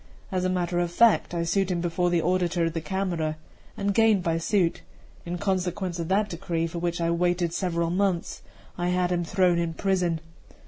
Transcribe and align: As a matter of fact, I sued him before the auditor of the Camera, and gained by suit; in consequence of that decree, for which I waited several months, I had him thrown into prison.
As 0.31 0.43
a 0.43 0.49
matter 0.49 0.79
of 0.79 0.91
fact, 0.91 1.31
I 1.31 1.43
sued 1.43 1.69
him 1.69 1.79
before 1.79 2.09
the 2.09 2.23
auditor 2.23 2.65
of 2.65 2.73
the 2.73 2.81
Camera, 2.81 3.37
and 3.77 3.93
gained 3.93 4.23
by 4.23 4.39
suit; 4.39 4.81
in 5.27 5.37
consequence 5.37 5.99
of 5.99 6.07
that 6.07 6.27
decree, 6.27 6.65
for 6.65 6.79
which 6.79 6.99
I 6.99 7.11
waited 7.11 7.53
several 7.53 7.91
months, 7.91 8.41
I 8.79 8.87
had 8.87 9.11
him 9.11 9.23
thrown 9.23 9.59
into 9.59 9.79
prison. 9.79 10.19